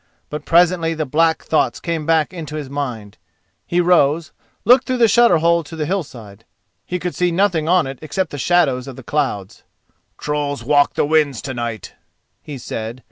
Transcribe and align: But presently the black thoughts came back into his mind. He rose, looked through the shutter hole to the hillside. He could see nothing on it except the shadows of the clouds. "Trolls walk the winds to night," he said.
But 0.31 0.45
presently 0.45 0.95
the 0.95 1.05
black 1.05 1.43
thoughts 1.43 1.79
came 1.79 2.07
back 2.07 2.33
into 2.33 2.55
his 2.55 2.71
mind. 2.71 3.19
He 3.67 3.79
rose, 3.79 4.31
looked 4.65 4.87
through 4.87 4.97
the 4.97 5.07
shutter 5.07 5.37
hole 5.37 5.63
to 5.65 5.75
the 5.75 5.85
hillside. 5.85 6.43
He 6.87 6.97
could 6.97 7.13
see 7.13 7.29
nothing 7.29 7.69
on 7.69 7.85
it 7.85 7.99
except 8.01 8.31
the 8.31 8.39
shadows 8.39 8.87
of 8.87 8.95
the 8.95 9.03
clouds. 9.03 9.61
"Trolls 10.17 10.63
walk 10.63 10.95
the 10.95 11.05
winds 11.05 11.39
to 11.43 11.53
night," 11.53 11.93
he 12.41 12.57
said. 12.57 12.99